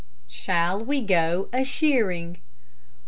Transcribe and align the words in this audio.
SHALL 0.25 0.79
WE 0.83 1.03
GO 1.03 1.47
A 1.53 1.63
SHEARING? 1.63 2.39